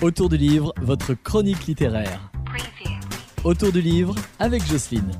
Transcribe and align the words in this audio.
Autour 0.00 0.28
du 0.28 0.36
livre, 0.36 0.72
votre 0.80 1.14
chronique 1.14 1.66
littéraire. 1.66 2.30
Autour 3.42 3.72
du 3.72 3.80
livre 3.80 4.14
avec 4.38 4.64
Jocelyne. 4.64 5.10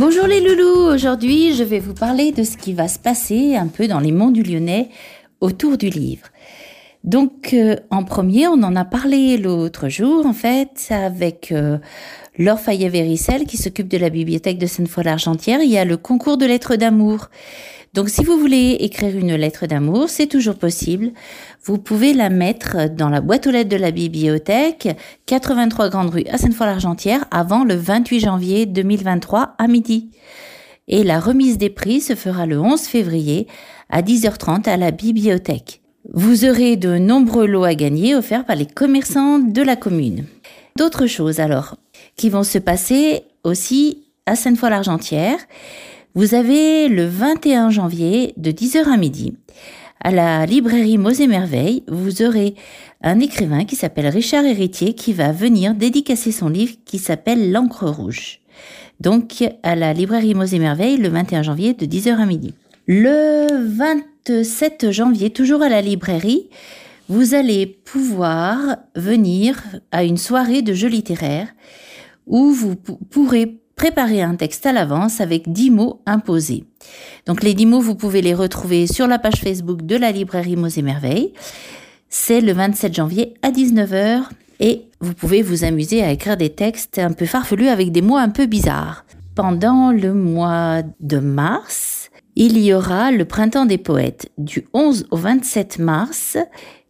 Bonjour 0.00 0.26
les 0.26 0.40
loulous, 0.40 0.92
aujourd'hui 0.92 1.54
je 1.54 1.62
vais 1.62 1.78
vous 1.78 1.94
parler 1.94 2.32
de 2.32 2.42
ce 2.42 2.56
qui 2.56 2.72
va 2.72 2.88
se 2.88 2.98
passer 2.98 3.54
un 3.54 3.68
peu 3.68 3.86
dans 3.86 4.00
les 4.00 4.10
monts 4.10 4.32
du 4.32 4.42
Lyonnais 4.42 4.88
autour 5.40 5.78
du 5.78 5.90
livre. 5.90 6.26
Donc 7.04 7.52
euh, 7.52 7.76
en 7.90 8.02
premier, 8.02 8.48
on 8.48 8.62
en 8.62 8.74
a 8.76 8.84
parlé 8.86 9.36
l'autre 9.36 9.90
jour 9.90 10.24
en 10.24 10.32
fait 10.32 10.88
avec 10.88 11.52
euh, 11.52 11.76
Laure 12.38 12.58
Fayet-Véricel 12.58 13.44
qui 13.44 13.58
s'occupe 13.58 13.88
de 13.88 13.98
la 13.98 14.08
bibliothèque 14.08 14.56
de 14.56 14.66
Sainte-Foy-l'Argentière. 14.66 15.60
Il 15.62 15.70
y 15.70 15.76
a 15.76 15.84
le 15.84 15.98
concours 15.98 16.38
de 16.38 16.46
lettres 16.46 16.76
d'amour. 16.76 17.28
Donc 17.92 18.08
si 18.08 18.24
vous 18.24 18.38
voulez 18.38 18.78
écrire 18.80 19.14
une 19.16 19.34
lettre 19.34 19.66
d'amour, 19.66 20.08
c'est 20.08 20.26
toujours 20.26 20.56
possible. 20.56 21.12
Vous 21.62 21.76
pouvez 21.76 22.14
la 22.14 22.30
mettre 22.30 22.88
dans 22.88 23.10
la 23.10 23.20
boîte 23.20 23.46
aux 23.46 23.50
lettres 23.50 23.68
de 23.68 23.76
la 23.76 23.90
bibliothèque, 23.90 24.88
83 25.26 25.90
Grande 25.90 26.10
Rue 26.10 26.24
à 26.32 26.38
Sainte-Foy-l'Argentière, 26.38 27.26
avant 27.30 27.64
le 27.64 27.74
28 27.74 28.20
janvier 28.20 28.64
2023 28.64 29.56
à 29.58 29.68
midi. 29.68 30.10
Et 30.88 31.04
la 31.04 31.20
remise 31.20 31.58
des 31.58 31.70
prix 31.70 32.00
se 32.00 32.14
fera 32.14 32.46
le 32.46 32.58
11 32.58 32.80
février 32.80 33.46
à 33.90 34.00
10h30 34.00 34.68
à 34.68 34.78
la 34.78 34.90
bibliothèque. 34.90 35.83
Vous 36.16 36.44
aurez 36.44 36.76
de 36.76 36.96
nombreux 36.96 37.44
lots 37.44 37.64
à 37.64 37.74
gagner 37.74 38.14
offerts 38.14 38.44
par 38.44 38.54
les 38.54 38.66
commerçants 38.66 39.40
de 39.40 39.62
la 39.62 39.74
commune. 39.74 40.26
D'autres 40.78 41.08
choses 41.08 41.40
alors 41.40 41.76
qui 42.14 42.30
vont 42.30 42.44
se 42.44 42.58
passer 42.58 43.24
aussi 43.42 44.04
à 44.24 44.36
Sainte-Foy-l'Argentière. 44.36 45.36
Vous 46.14 46.34
avez 46.34 46.88
le 46.88 47.06
21 47.06 47.70
janvier 47.70 48.32
de 48.36 48.52
10h 48.52 48.84
à 48.84 48.96
midi 48.96 49.36
à 50.00 50.12
la 50.12 50.46
librairie 50.46 50.98
Mots 50.98 51.10
et 51.10 51.82
vous 51.88 52.22
aurez 52.22 52.54
un 53.02 53.18
écrivain 53.18 53.64
qui 53.64 53.74
s'appelle 53.74 54.06
Richard 54.06 54.44
Héritier 54.44 54.94
qui 54.94 55.14
va 55.14 55.32
venir 55.32 55.74
dédicacer 55.74 56.30
son 56.30 56.48
livre 56.48 56.76
qui 56.84 56.98
s'appelle 56.98 57.50
L'encre 57.50 57.88
rouge. 57.88 58.38
Donc 59.00 59.42
à 59.64 59.74
la 59.74 59.92
librairie 59.92 60.34
Mots 60.34 60.44
et 60.44 60.58
le 60.96 61.08
21 61.08 61.42
janvier 61.42 61.74
de 61.74 61.86
10h 61.86 62.18
à 62.18 62.26
midi. 62.26 62.54
Le 62.86 63.46
27 64.26 64.90
janvier, 64.90 65.28
toujours 65.28 65.60
à 65.60 65.68
la 65.68 65.82
librairie, 65.82 66.48
vous 67.10 67.34
allez 67.34 67.66
pouvoir 67.66 68.78
venir 68.96 69.62
à 69.92 70.02
une 70.02 70.16
soirée 70.16 70.62
de 70.62 70.72
jeux 70.72 70.88
littéraires 70.88 71.48
où 72.26 72.50
vous 72.50 72.74
pourrez 72.74 73.60
préparer 73.76 74.22
un 74.22 74.36
texte 74.36 74.64
à 74.64 74.72
l'avance 74.72 75.20
avec 75.20 75.52
10 75.52 75.70
mots 75.70 76.00
imposés. 76.06 76.64
Donc 77.26 77.42
les 77.42 77.52
10 77.52 77.66
mots, 77.66 77.80
vous 77.80 77.96
pouvez 77.96 78.22
les 78.22 78.32
retrouver 78.32 78.86
sur 78.86 79.06
la 79.06 79.18
page 79.18 79.42
Facebook 79.42 79.82
de 79.82 79.96
la 79.96 80.10
librairie 80.10 80.56
Mots 80.56 80.68
et 80.68 80.82
Merveilles. 80.82 81.34
C'est 82.08 82.40
le 82.40 82.52
27 82.52 82.94
janvier 82.94 83.34
à 83.42 83.50
19h 83.50 84.22
et 84.60 84.84
vous 85.00 85.12
pouvez 85.12 85.42
vous 85.42 85.64
amuser 85.64 86.02
à 86.02 86.10
écrire 86.10 86.38
des 86.38 86.50
textes 86.50 86.98
un 86.98 87.12
peu 87.12 87.26
farfelus 87.26 87.68
avec 87.68 87.92
des 87.92 88.00
mots 88.00 88.16
un 88.16 88.30
peu 88.30 88.46
bizarres. 88.46 89.04
Pendant 89.34 89.92
le 89.92 90.14
mois 90.14 90.82
de 91.00 91.18
mars, 91.18 92.08
il 92.36 92.58
y 92.58 92.74
aura 92.74 93.12
le 93.12 93.24
printemps 93.24 93.66
des 93.66 93.78
poètes 93.78 94.30
du 94.38 94.66
11 94.72 95.06
au 95.10 95.16
27 95.16 95.78
mars 95.78 96.36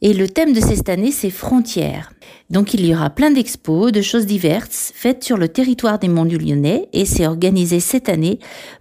et 0.00 0.14
le 0.14 0.28
thème 0.28 0.52
de 0.52 0.60
cette 0.60 0.88
année 0.88 1.10
c'est 1.10 1.30
frontières. 1.30 2.12
Donc 2.50 2.74
il 2.74 2.84
y 2.86 2.94
aura 2.94 3.10
plein 3.10 3.30
d'expos, 3.30 3.92
de 3.92 4.02
choses 4.02 4.26
diverses 4.26 4.92
faites 4.94 5.22
sur 5.22 5.36
le 5.36 5.48
territoire 5.48 5.98
des 5.98 6.08
Monts 6.08 6.24
du 6.24 6.38
Lyonnais 6.38 6.88
et 6.92 7.04
c'est 7.04 7.26
organisé 7.26 7.80
cette 7.80 8.08
année 8.08 8.38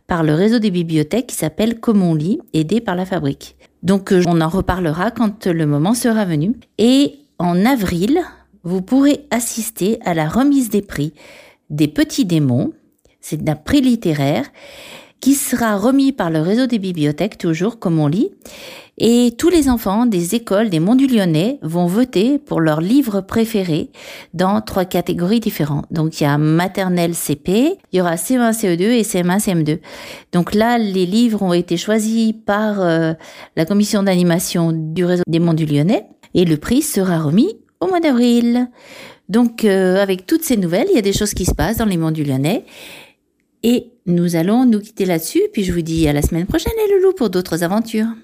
par 0.08 0.24
le 0.24 0.34
réseau 0.34 0.60
des 0.60 0.72
bibliothèques 0.72 1.28
qui 1.28 1.36
s'appelle 1.36 1.80
Comme 1.80 2.02
on 2.02 2.16
lit, 2.16 2.40
aidé 2.54 2.82
par 2.82 2.96
la 2.96 3.06
fabrique. 3.06 3.56
Donc 3.82 4.12
euh, 4.14 4.24
on 4.28 4.42
en 4.42 4.50
reparlera 4.50 5.12
quand 5.12 5.48
le 5.48 5.66
moment 5.66 5.94
sera 5.94 6.26
venu. 6.26 6.54
Et 6.78 7.16
en 7.40 7.66
avril, 7.66 8.22
vous 8.64 8.82
pourrez 8.82 9.26
assister 9.32 10.00
à 10.06 10.14
la 10.14 10.30
remise 10.30 10.70
des 10.70 10.82
prix 10.82 11.14
des 11.70 11.88
Petits 11.88 12.26
Démons, 12.26 12.72
c'est 13.20 13.48
un 13.50 13.56
prix 13.56 13.82
littéraire 13.82 14.46
qui 15.24 15.36
sera 15.36 15.78
remis 15.78 16.12
par 16.12 16.30
le 16.30 16.42
réseau 16.42 16.68
des 16.68 16.80
bibliothèques, 16.80 17.38
toujours 17.38 17.80
comme 17.80 17.98
on 17.98 18.08
lit. 18.08 18.32
Et 18.98 19.34
tous 19.38 19.48
les 19.48 19.70
enfants 19.70 20.06
des 20.06 20.36
écoles 20.36 20.70
des 20.70 20.82
Monts 20.82 20.96
du 20.96 21.08
Lyonnais 21.08 21.60
vont 21.62 21.86
voter 21.86 22.40
pour 22.40 22.60
leur 22.60 22.82
livre 22.82 23.22
préféré 23.22 23.90
dans 24.34 24.60
trois 24.60 24.84
catégories 24.84 25.40
différentes. 25.40 25.86
Donc 25.92 26.20
il 26.20 26.26
y 26.26 26.28
a 26.28 26.38
maternelle 26.38 27.16
CP, 27.16 27.78
il 27.94 27.98
y 27.98 28.02
aura 28.02 28.16
CE1, 28.16 28.52
CE2 28.52 28.82
et 28.82 29.04
CM1, 29.04 29.40
CM2. 29.40 29.80
Donc 30.34 30.54
là, 30.54 30.78
les 30.78 31.06
livres 31.06 31.42
ont 31.42 31.54
été 31.54 31.78
choisis 31.78 32.34
par 32.46 32.82
euh, 32.82 33.14
la 33.56 33.64
commission 33.64 34.04
d'animation 34.04 34.74
du 34.74 35.06
réseau 35.06 35.24
des 35.26 35.40
Monts 35.40 35.54
du 35.54 35.66
Lyonnais 35.66 36.06
et 36.34 36.44
le 36.44 36.58
prix 36.58 36.82
sera 36.82 37.20
remis 37.20 37.56
au 37.80 37.88
mois 37.88 38.02
d'avril. 38.02 38.68
Donc 39.30 39.64
euh, 39.64 40.04
avec 40.04 40.26
toutes 40.26 40.44
ces 40.44 40.58
nouvelles, 40.58 40.88
il 40.90 40.96
y 40.96 41.00
a 41.00 41.02
des 41.02 41.14
choses 41.14 41.34
qui 41.34 41.46
se 41.46 41.56
passent 41.56 41.78
dans 41.78 41.86
les 41.86 41.96
Monts 41.96 42.12
du 42.12 42.26
Lyonnais. 42.26 42.66
Et 43.64 43.92
nous 44.06 44.36
allons 44.36 44.66
nous 44.66 44.82
quitter 44.82 45.06
là-dessus, 45.06 45.42
puis 45.54 45.64
je 45.64 45.72
vous 45.72 45.82
dis 45.82 46.08
à 46.08 46.14
la 46.14 46.22
semaine 46.22 46.46
prochaine 46.46 46.74
les 46.86 46.96
loulous 46.96 47.14
pour 47.14 47.30
d'autres 47.30 47.64
aventures. 47.64 48.14